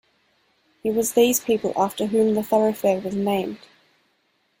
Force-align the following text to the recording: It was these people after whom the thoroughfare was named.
It 0.83 0.95
was 0.95 1.13
these 1.13 1.39
people 1.39 1.73
after 1.77 2.07
whom 2.07 2.33
the 2.33 2.41
thoroughfare 2.41 2.99
was 3.01 3.13
named. 3.13 3.59